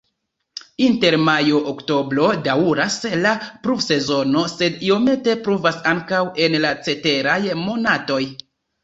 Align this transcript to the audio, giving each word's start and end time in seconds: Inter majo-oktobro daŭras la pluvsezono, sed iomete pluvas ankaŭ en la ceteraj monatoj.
Inter 0.83 1.15
majo-oktobro 1.25 2.29
daŭras 2.47 2.97
la 3.25 3.33
pluvsezono, 3.67 4.43
sed 4.55 4.81
iomete 4.87 5.37
pluvas 5.49 5.79
ankaŭ 5.93 6.23
en 6.47 6.57
la 6.65 6.73
ceteraj 6.89 7.37
monatoj. 7.63 8.21